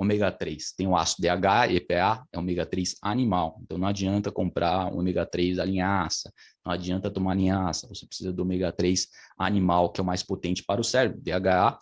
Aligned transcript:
ômega 0.00 0.32
3. 0.32 0.72
Tem 0.72 0.86
o 0.86 0.96
ácido 0.96 1.20
DH, 1.22 1.72
EPA, 1.74 2.26
é 2.32 2.38
ômega 2.38 2.64
3 2.64 2.96
animal. 3.02 3.60
Então 3.62 3.76
não 3.76 3.86
adianta 3.86 4.32
comprar 4.32 4.92
ômega 4.94 5.26
3 5.26 5.58
da 5.58 5.64
linhaça, 5.64 6.32
não 6.64 6.72
adianta 6.72 7.10
tomar 7.10 7.34
linhaça, 7.34 7.86
você 7.86 8.06
precisa 8.06 8.32
do 8.32 8.40
ômega 8.40 8.72
3 8.72 9.06
animal, 9.38 9.92
que 9.92 10.00
é 10.00 10.02
o 10.02 10.06
mais 10.06 10.22
potente 10.22 10.64
para 10.64 10.80
o 10.80 10.84
cérebro. 10.84 11.20
DHA 11.20 11.78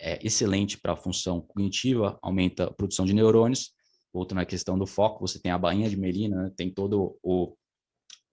é 0.00 0.24
excelente 0.24 0.78
para 0.78 0.92
a 0.92 0.96
função 0.96 1.40
cognitiva, 1.40 2.16
aumenta 2.22 2.66
a 2.66 2.72
produção 2.72 3.04
de 3.04 3.12
neurônios. 3.12 3.72
Outro 4.12 4.36
na 4.36 4.44
questão 4.44 4.78
do 4.78 4.86
foco, 4.86 5.26
você 5.26 5.40
tem 5.40 5.50
a 5.50 5.58
bainha 5.58 5.90
de 5.90 5.96
melina, 5.96 6.44
né? 6.44 6.52
tem 6.56 6.72
todo 6.72 7.18
o, 7.22 7.54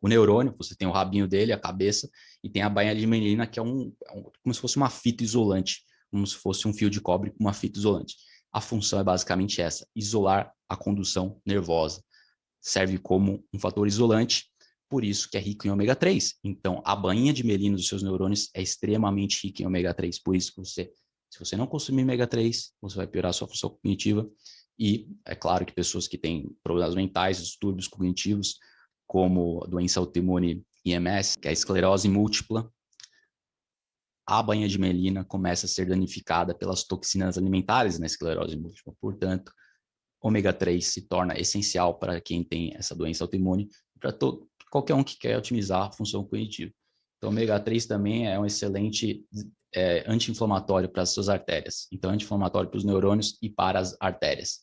o 0.01 0.07
neurônio, 0.07 0.53
você 0.57 0.75
tem 0.75 0.87
o 0.87 0.91
rabinho 0.91 1.27
dele, 1.27 1.51
a 1.51 1.59
cabeça, 1.59 2.07
e 2.43 2.49
tem 2.49 2.61
a 2.61 2.69
bainha 2.69 2.95
de 2.95 3.05
melina, 3.07 3.47
que 3.47 3.59
é 3.59 3.63
um, 3.63 3.91
é 4.07 4.17
um 4.17 4.23
como 4.43 4.53
se 4.53 4.61
fosse 4.61 4.77
uma 4.77 4.89
fita 4.89 5.23
isolante, 5.23 5.83
como 6.11 6.25
se 6.25 6.35
fosse 6.35 6.67
um 6.67 6.73
fio 6.73 6.89
de 6.89 7.01
cobre 7.01 7.31
com 7.31 7.43
uma 7.43 7.53
fita 7.53 7.79
isolante. 7.79 8.15
A 8.55 8.61
função 8.61 9.01
é 9.01 9.03
basicamente 9.03 9.61
essa: 9.61 9.85
isolar 9.93 10.49
a 10.69 10.77
condução 10.77 11.41
nervosa. 11.45 12.01
Serve 12.61 12.97
como 12.97 13.43
um 13.53 13.59
fator 13.59 13.85
isolante, 13.85 14.45
por 14.89 15.03
isso 15.03 15.29
que 15.29 15.35
é 15.35 15.41
rico 15.41 15.67
em 15.67 15.71
ômega 15.71 15.93
3. 15.93 16.35
Então, 16.41 16.81
a 16.85 16.95
bainha 16.95 17.33
de 17.33 17.45
melina 17.45 17.75
dos 17.75 17.85
seus 17.85 18.01
neurônios 18.01 18.49
é 18.53 18.61
extremamente 18.61 19.45
rica 19.45 19.61
em 19.61 19.65
ômega 19.65 19.93
3, 19.93 20.19
por 20.19 20.37
isso 20.37 20.53
que 20.53 20.59
você 20.59 20.89
se 21.29 21.39
você 21.39 21.57
não 21.57 21.67
consumir 21.67 22.03
ômega 22.03 22.25
3, 22.25 22.71
você 22.79 22.95
vai 22.95 23.07
piorar 23.07 23.31
a 23.31 23.33
sua 23.33 23.45
função 23.45 23.69
cognitiva. 23.69 24.25
E 24.79 25.09
é 25.25 25.35
claro 25.35 25.65
que 25.65 25.73
pessoas 25.73 26.07
que 26.07 26.17
têm 26.17 26.55
problemas 26.63 26.95
mentais, 26.95 27.43
distúrbios 27.43 27.89
cognitivos, 27.89 28.57
como 29.05 29.59
doença 29.67 29.99
autoimune 29.99 30.65
IMS, 30.85 31.37
que 31.37 31.49
é 31.49 31.49
a 31.49 31.53
esclerose 31.53 32.07
múltipla, 32.07 32.71
a 34.25 34.41
banha 34.41 34.67
de 34.67 34.79
melina 34.79 35.23
começa 35.23 35.65
a 35.65 35.69
ser 35.69 35.85
danificada 35.85 36.55
pelas 36.55 36.83
toxinas 36.83 37.37
alimentares 37.37 37.99
na 37.99 38.05
esclerose 38.05 38.57
múltipla. 38.57 38.93
Portanto, 38.99 39.51
ômega 40.21 40.51
3 40.51 40.83
se 40.83 41.07
torna 41.07 41.39
essencial 41.39 41.99
para 41.99 42.19
quem 42.19 42.43
tem 42.43 42.73
essa 42.75 42.95
doença 42.95 43.23
autoimune, 43.23 43.69
para 43.99 44.17
qualquer 44.71 44.95
um 44.95 45.03
que 45.03 45.17
quer 45.17 45.37
otimizar 45.37 45.83
a 45.83 45.91
função 45.91 46.23
cognitiva. 46.23 46.71
Então, 47.17 47.29
ômega 47.29 47.59
3 47.59 47.85
também 47.85 48.27
é 48.27 48.39
um 48.39 48.45
excelente 48.45 49.23
é, 49.73 50.03
anti-inflamatório 50.07 50.89
para 50.89 51.03
as 51.03 51.11
suas 51.11 51.29
artérias. 51.29 51.87
Então, 51.91 52.09
anti-inflamatório 52.09 52.69
para 52.69 52.77
os 52.77 52.83
neurônios 52.83 53.37
e 53.41 53.49
para 53.49 53.79
as 53.79 53.95
artérias. 53.99 54.61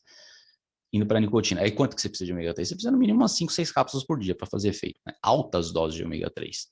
Indo 0.92 1.06
para 1.06 1.19
a 1.19 1.20
nicotina. 1.20 1.61
Aí, 1.62 1.70
quanto 1.70 1.95
que 1.95 2.03
você 2.03 2.08
precisa 2.08 2.27
de 2.27 2.33
ômega 2.33 2.53
3? 2.53 2.69
Você 2.69 2.75
precisa 2.75 2.91
no 2.91 2.98
mínimo 2.98 3.20
umas 3.20 3.33
5, 3.33 3.53
6 3.53 3.70
cápsulas 3.70 4.05
por 4.05 4.19
dia 4.19 4.34
para 4.34 4.47
fazer 4.47 4.70
efeito. 4.70 5.01
Né? 5.06 5.14
Altas 5.23 5.73
doses 5.73 5.97
de 5.97 6.05
ômega 6.05 6.31
3. 6.31 6.67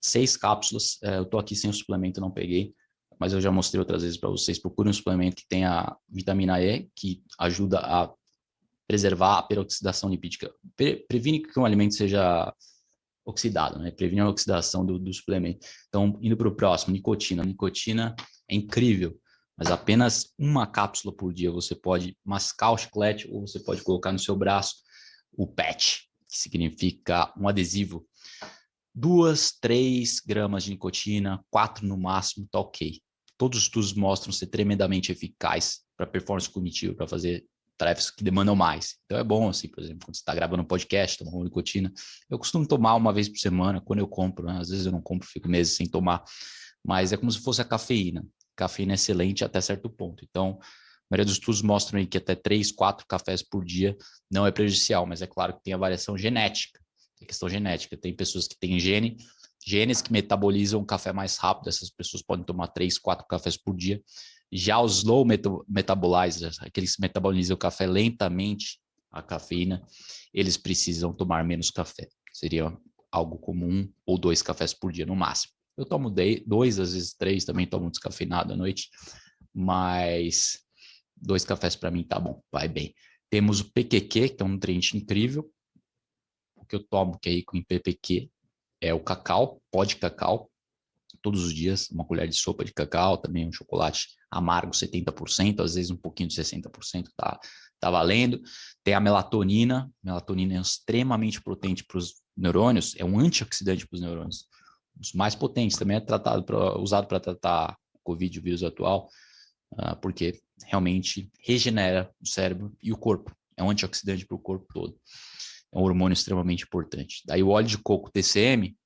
6 0.00 0.36
cápsulas. 0.36 0.98
É, 1.02 1.18
eu 1.18 1.22
estou 1.22 1.40
aqui 1.40 1.54
sem 1.54 1.70
o 1.70 1.74
suplemento, 1.74 2.20
não 2.20 2.30
peguei. 2.30 2.74
Mas 3.18 3.32
eu 3.32 3.40
já 3.40 3.50
mostrei 3.50 3.80
outras 3.80 4.02
vezes 4.02 4.16
para 4.16 4.30
vocês. 4.30 4.58
Procurem 4.58 4.90
um 4.90 4.94
suplemento 4.94 5.36
que 5.36 5.48
tenha 5.48 5.96
vitamina 6.08 6.62
E, 6.62 6.88
que 6.94 7.22
ajuda 7.38 7.80
a 7.80 8.12
preservar 8.86 9.38
a 9.38 9.42
peroxidação 9.42 10.08
lipídica. 10.08 10.52
Pre 10.76 10.96
previne 11.08 11.40
que 11.40 11.58
um 11.58 11.64
alimento 11.64 11.94
seja 11.94 12.52
oxidado, 13.24 13.78
né? 13.78 13.90
Previne 13.90 14.22
a 14.22 14.28
oxidação 14.28 14.86
do, 14.86 14.98
do 14.98 15.12
suplemento. 15.12 15.66
Então, 15.88 16.18
indo 16.22 16.36
para 16.36 16.48
o 16.48 16.54
próximo, 16.54 16.94
nicotina. 16.94 17.44
Nicotina 17.44 18.16
é 18.48 18.54
incrível, 18.54 19.20
mas 19.56 19.70
apenas 19.70 20.32
uma 20.38 20.66
cápsula 20.66 21.14
por 21.14 21.34
dia 21.34 21.50
você 21.50 21.74
pode 21.74 22.16
mascar 22.24 22.70
o 22.70 22.78
chiclete 22.78 23.28
ou 23.30 23.46
você 23.46 23.60
pode 23.60 23.82
colocar 23.82 24.12
no 24.12 24.18
seu 24.18 24.34
braço 24.34 24.76
o 25.36 25.46
patch, 25.46 26.04
que 26.26 26.38
significa 26.38 27.32
um 27.36 27.46
adesivo. 27.46 28.06
Duas, 29.00 29.52
três 29.52 30.18
gramas 30.18 30.64
de 30.64 30.70
nicotina, 30.70 31.40
quatro 31.52 31.86
no 31.86 31.96
máximo, 31.96 32.48
tá 32.50 32.58
ok. 32.58 33.00
Todos 33.36 33.60
os 33.60 33.64
estudos 33.66 33.92
mostram 33.92 34.32
ser 34.32 34.48
tremendamente 34.48 35.12
eficaz 35.12 35.82
para 35.96 36.04
performance 36.04 36.50
cognitiva, 36.50 36.96
para 36.96 37.06
fazer 37.06 37.46
tarefas 37.76 38.10
que 38.10 38.24
demandam 38.24 38.56
mais. 38.56 38.96
Então 39.04 39.16
é 39.16 39.22
bom, 39.22 39.48
assim, 39.48 39.68
por 39.68 39.84
exemplo, 39.84 40.00
quando 40.04 40.16
você 40.16 40.20
está 40.20 40.34
gravando 40.34 40.64
um 40.64 40.66
podcast, 40.66 41.16
tomando 41.16 41.44
nicotina. 41.44 41.92
Eu 42.28 42.40
costumo 42.40 42.66
tomar 42.66 42.96
uma 42.96 43.12
vez 43.12 43.28
por 43.28 43.38
semana, 43.38 43.80
quando 43.80 44.00
eu 44.00 44.08
compro, 44.08 44.44
né? 44.44 44.58
às 44.58 44.68
vezes 44.68 44.84
eu 44.84 44.90
não 44.90 45.00
compro, 45.00 45.28
fico 45.28 45.48
meses 45.48 45.76
sem 45.76 45.86
tomar, 45.86 46.24
mas 46.84 47.12
é 47.12 47.16
como 47.16 47.30
se 47.30 47.38
fosse 47.38 47.62
a 47.62 47.64
cafeína. 47.64 48.26
Cafeína 48.56 48.94
é 48.94 48.96
excelente 48.96 49.44
até 49.44 49.60
certo 49.60 49.88
ponto. 49.88 50.24
Então, 50.28 50.58
a 50.60 51.06
maioria 51.08 51.24
dos 51.24 51.34
estudos 51.34 51.62
mostram 51.62 52.00
aí 52.00 52.06
que 52.08 52.18
até 52.18 52.34
3, 52.34 52.72
4 52.72 53.06
cafés 53.06 53.44
por 53.44 53.64
dia 53.64 53.96
não 54.28 54.44
é 54.44 54.50
prejudicial, 54.50 55.06
mas 55.06 55.22
é 55.22 55.26
claro 55.28 55.54
que 55.54 55.62
tem 55.62 55.72
a 55.72 55.78
variação 55.78 56.18
genética, 56.18 56.80
a 57.24 57.26
questão 57.26 57.48
genética. 57.48 57.96
Tem 57.96 58.14
pessoas 58.14 58.46
que 58.46 58.58
têm 58.58 58.78
gene, 58.78 59.16
genes 59.66 60.00
que 60.00 60.12
metabolizam 60.12 60.80
o 60.80 60.86
café 60.86 61.12
mais 61.12 61.36
rápido, 61.36 61.68
essas 61.68 61.90
pessoas 61.90 62.22
podem 62.22 62.44
tomar 62.44 62.68
3, 62.68 62.98
4 62.98 63.26
cafés 63.26 63.56
por 63.56 63.76
dia, 63.76 64.02
já 64.50 64.80
os 64.80 65.04
low 65.04 65.26
metabolizers, 65.68 66.58
aqueles 66.60 66.96
que 66.96 67.02
metabolizam 67.02 67.54
o 67.54 67.58
café 67.58 67.86
lentamente, 67.86 68.80
a 69.10 69.22
cafeína, 69.22 69.82
eles 70.32 70.56
precisam 70.56 71.12
tomar 71.12 71.44
menos 71.44 71.70
café. 71.70 72.08
Seria 72.32 72.74
algo 73.10 73.38
comum, 73.38 73.90
ou 74.06 74.18
dois 74.18 74.40
cafés 74.42 74.72
por 74.72 74.92
dia 74.92 75.04
no 75.04 75.16
máximo. 75.16 75.52
Eu 75.76 75.84
tomo 75.84 76.10
dois, 76.10 76.78
às 76.78 76.92
vezes 76.92 77.14
três, 77.14 77.44
também 77.44 77.66
tomo 77.66 77.90
descafeinado 77.90 78.52
à 78.52 78.56
noite, 78.56 78.88
mas 79.54 80.60
dois 81.16 81.44
cafés 81.44 81.76
para 81.76 81.90
mim 81.90 82.02
tá 82.02 82.18
bom, 82.18 82.42
vai 82.50 82.68
bem. 82.68 82.94
Temos 83.30 83.60
o 83.60 83.70
PQQ, 83.72 84.30
que 84.30 84.42
é 84.42 84.44
um 84.44 84.48
nutriente 84.48 84.96
incrível. 84.96 85.50
Que 86.68 86.76
eu 86.76 86.82
tomo, 86.82 87.18
que 87.18 87.28
é 87.28 87.32
rico 87.32 87.56
em 87.56 87.62
PPQ, 87.62 88.30
é 88.80 88.94
o 88.94 89.00
cacau, 89.00 89.60
pó 89.70 89.84
de 89.84 89.96
cacau, 89.96 90.50
todos 91.22 91.44
os 91.44 91.52
dias, 91.52 91.90
uma 91.90 92.04
colher 92.04 92.28
de 92.28 92.36
sopa 92.36 92.64
de 92.64 92.72
cacau, 92.72 93.18
também 93.18 93.46
um 93.46 93.52
chocolate 93.52 94.08
amargo 94.30 94.72
70%, 94.72 95.60
às 95.60 95.74
vezes 95.74 95.90
um 95.90 95.96
pouquinho 95.96 96.28
de 96.28 96.34
60% 96.36 97.08
tá, 97.16 97.40
tá 97.80 97.90
valendo. 97.90 98.40
Tem 98.84 98.94
a 98.94 99.00
melatonina, 99.00 99.90
melatonina 100.02 100.54
é 100.54 100.60
extremamente 100.60 101.40
potente 101.40 101.84
para 101.84 101.98
os 101.98 102.14
neurônios, 102.36 102.94
é 102.96 103.04
um 103.04 103.18
antioxidante 103.18 103.86
para 103.86 103.96
os 103.96 104.00
neurônios, 104.00 104.46
os 105.00 105.12
mais 105.12 105.34
potentes, 105.34 105.78
também 105.78 105.96
é 105.96 106.00
tratado 106.00 106.44
pra, 106.44 106.78
usado 106.78 107.06
para 107.06 107.20
tratar 107.20 107.76
Covid, 108.02 108.38
o 108.38 108.42
vírus 108.42 108.62
atual, 108.62 109.08
uh, 109.72 109.96
porque 110.00 110.40
realmente 110.64 111.30
regenera 111.40 112.10
o 112.20 112.26
cérebro 112.26 112.74
e 112.82 112.92
o 112.92 112.96
corpo, 112.96 113.34
é 113.56 113.62
um 113.62 113.70
antioxidante 113.70 114.26
para 114.26 114.36
o 114.36 114.40
corpo 114.40 114.66
todo. 114.72 114.98
É 115.72 115.78
um 115.78 115.82
hormônio 115.82 116.14
extremamente 116.14 116.64
importante. 116.64 117.22
Daí 117.26 117.42
o 117.42 117.48
óleo 117.48 117.68
de 117.68 117.78
coco 117.78 118.10
TCM, 118.10 118.76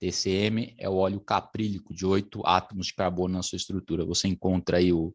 TCM 0.00 0.74
é 0.78 0.88
o 0.88 0.94
óleo 0.94 1.20
caprílico 1.20 1.94
de 1.94 2.04
oito 2.04 2.44
átomos 2.44 2.86
de 2.86 2.94
carbono 2.94 3.34
na 3.34 3.42
sua 3.42 3.56
estrutura. 3.56 4.04
Você 4.04 4.26
encontra 4.26 4.78
aí 4.78 4.92
o 4.92 5.14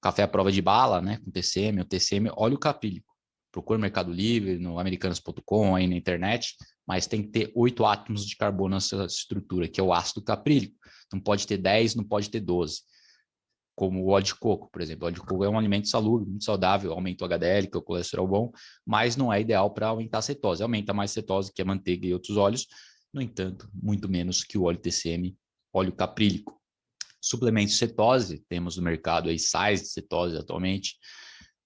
café 0.00 0.22
à 0.22 0.28
prova 0.28 0.50
de 0.50 0.62
bala, 0.62 1.02
né, 1.02 1.18
com 1.22 1.30
TCM, 1.30 1.80
o 1.80 1.84
TCM 1.84 2.30
óleo 2.36 2.58
caprílico. 2.58 3.06
Procura 3.52 3.78
no 3.78 3.82
Mercado 3.82 4.12
Livre, 4.12 4.58
no 4.58 4.78
americanos.com, 4.78 5.74
aí 5.74 5.86
na 5.86 5.96
internet, 5.96 6.54
mas 6.86 7.06
tem 7.06 7.22
que 7.22 7.28
ter 7.28 7.52
oito 7.54 7.84
átomos 7.84 8.24
de 8.24 8.36
carbono 8.36 8.70
na 8.70 8.80
sua 8.80 9.06
estrutura, 9.06 9.68
que 9.68 9.80
é 9.80 9.82
o 9.82 9.92
ácido 9.92 10.22
caprílico. 10.22 10.76
Não 11.12 11.20
pode 11.20 11.46
ter 11.46 11.58
10, 11.58 11.94
não 11.94 12.04
pode 12.04 12.30
ter 12.30 12.40
12. 12.40 12.80
Como 13.78 14.02
o 14.02 14.08
óleo 14.08 14.24
de 14.24 14.34
coco, 14.34 14.68
por 14.72 14.82
exemplo. 14.82 15.04
O 15.04 15.06
óleo 15.06 15.14
de 15.14 15.20
coco 15.20 15.44
é 15.44 15.48
um 15.48 15.56
alimento 15.56 15.86
salubre, 15.86 16.28
muito 16.28 16.42
saudável, 16.42 16.92
aumenta 16.92 17.24
o 17.24 17.28
HDL, 17.28 17.68
que 17.68 17.76
é 17.76 17.78
o 17.78 17.82
colesterol 17.82 18.26
bom, 18.26 18.50
mas 18.84 19.16
não 19.16 19.32
é 19.32 19.40
ideal 19.40 19.72
para 19.72 19.86
aumentar 19.86 20.18
a 20.18 20.22
cetose. 20.22 20.64
Aumenta 20.64 20.92
mais 20.92 21.12
cetose, 21.12 21.52
que 21.54 21.62
é 21.62 21.64
manteiga 21.64 22.04
e 22.04 22.12
outros 22.12 22.36
óleos, 22.36 22.66
no 23.14 23.22
entanto, 23.22 23.70
muito 23.72 24.08
menos 24.08 24.42
que 24.42 24.58
o 24.58 24.64
óleo 24.64 24.80
TCM, 24.80 25.38
óleo 25.72 25.92
caprílico. 25.92 26.60
Suplementos 27.20 27.74
de 27.74 27.78
cetose, 27.78 28.44
temos 28.48 28.76
no 28.76 28.82
mercado 28.82 29.28
aí 29.28 29.38
sais 29.38 29.80
de 29.82 29.88
cetose 29.90 30.36
atualmente, 30.36 30.96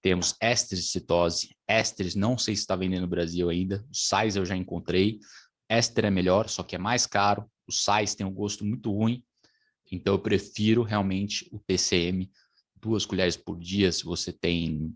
temos 0.03 0.37
ésteres 0.39 0.84
de 0.84 0.91
cetose, 0.91 1.56
ésteres 1.67 2.15
não 2.15 2.37
sei 2.37 2.55
se 2.55 2.61
está 2.61 2.77
vendendo 2.77 3.03
no 3.03 3.09
Brasil 3.09 3.49
ainda, 3.49 3.83
os 3.91 4.06
sais 4.06 4.37
eu 4.37 4.45
já 4.45 4.55
encontrei, 4.55 5.19
éster 5.67 6.05
é 6.05 6.11
melhor, 6.11 6.51
só 6.51 6.62
que 6.62 6.77
é 6.77 6.78
mais 6.78 7.06
caro, 7.06 7.51
os 7.67 7.83
sais 7.83 8.15
têm 8.15 8.27
um 8.27 8.34
gosto 8.34 8.67
muito 8.67 8.93
ruim, 8.93 9.25
então 9.92 10.14
eu 10.14 10.19
prefiro 10.19 10.82
realmente 10.82 11.48
o 11.53 11.58
TCM, 11.58 12.30
duas 12.75 13.06
colheres 13.06 13.36
por 13.36 13.58
dia, 13.58 13.92
se 13.92 14.04
você 14.04 14.32
tem 14.32 14.92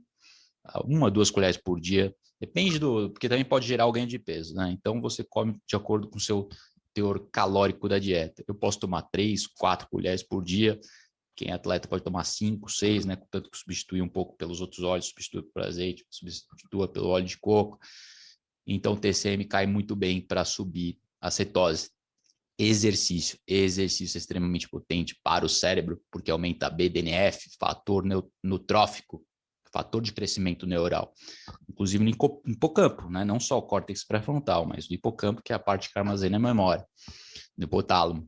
ah, 0.64 0.82
uma, 0.84 1.10
duas 1.10 1.30
colheres 1.30 1.56
por 1.56 1.80
dia, 1.80 2.14
Depende 2.40 2.78
do. 2.78 3.10
Porque 3.10 3.28
também 3.28 3.44
pode 3.44 3.66
gerar 3.66 3.86
o 3.86 3.92
ganho 3.92 4.06
de 4.06 4.18
peso, 4.18 4.54
né? 4.54 4.70
Então 4.70 5.00
você 5.00 5.24
come 5.24 5.60
de 5.66 5.76
acordo 5.76 6.08
com 6.08 6.18
o 6.18 6.20
seu 6.20 6.48
teor 6.92 7.28
calórico 7.30 7.88
da 7.88 7.98
dieta. 7.98 8.44
Eu 8.46 8.54
posso 8.54 8.80
tomar 8.80 9.02
três, 9.02 9.46
quatro 9.46 9.88
colheres 9.88 10.22
por 10.22 10.44
dia. 10.44 10.78
Quem 11.34 11.48
é 11.48 11.52
atleta 11.52 11.88
pode 11.88 12.02
tomar 12.02 12.24
cinco, 12.24 12.70
seis, 12.70 13.04
né? 13.04 13.16
Tanto 13.30 13.50
que 13.50 13.58
substitui 13.58 14.02
um 14.02 14.08
pouco 14.08 14.36
pelos 14.36 14.60
outros 14.60 14.82
óleos, 14.82 15.06
substitui 15.06 15.42
por 15.42 15.62
azeite, 15.62 16.06
substitua 16.10 16.88
pelo 16.88 17.08
óleo 17.08 17.26
de 17.26 17.38
coco. 17.38 17.78
Então 18.66 18.94
o 18.94 18.98
TCM 18.98 19.44
cai 19.44 19.66
muito 19.66 19.94
bem 19.94 20.20
para 20.20 20.44
subir 20.44 20.98
a 21.20 21.30
cetose. 21.30 21.90
Exercício. 22.58 23.38
Exercício 23.46 24.16
extremamente 24.16 24.68
potente 24.68 25.18
para 25.22 25.44
o 25.44 25.48
cérebro, 25.48 26.00
porque 26.10 26.30
aumenta 26.30 26.70
BDNF, 26.70 27.50
fator 27.58 28.04
neutrófico, 28.42 29.24
fator 29.72 30.00
de 30.00 30.12
crescimento 30.12 30.66
neural, 30.66 31.12
inclusive 31.68 32.02
no 32.02 32.10
hipocampo, 32.46 33.10
né? 33.10 33.24
não 33.24 33.38
só 33.38 33.58
o 33.58 33.62
córtex 33.62 34.04
pré-frontal, 34.04 34.64
mas 34.64 34.88
do 34.88 34.94
hipocampo, 34.94 35.42
que 35.42 35.52
é 35.52 35.56
a 35.56 35.58
parte 35.58 35.92
que 35.92 35.98
armazena 35.98 36.38
a 36.38 36.40
memória, 36.40 36.86
do 37.56 37.64
hipotálamo. 37.64 38.26